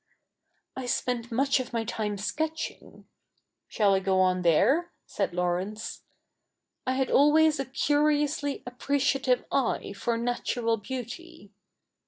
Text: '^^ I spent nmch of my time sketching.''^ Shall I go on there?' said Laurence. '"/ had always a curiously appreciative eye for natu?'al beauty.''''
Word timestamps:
'^^ 0.01 0.03
I 0.75 0.87
spent 0.87 1.29
nmch 1.29 1.59
of 1.59 1.73
my 1.73 1.83
time 1.83 2.17
sketching.''^ 2.17 3.03
Shall 3.67 3.93
I 3.93 3.99
go 3.99 4.19
on 4.19 4.41
there?' 4.41 4.89
said 5.05 5.31
Laurence. 5.31 6.05
'"/ 6.67 6.87
had 6.87 7.11
always 7.11 7.59
a 7.59 7.65
curiously 7.65 8.63
appreciative 8.65 9.45
eye 9.51 9.93
for 9.95 10.17
natu?'al 10.17 10.77
beauty.'''' 10.81 11.51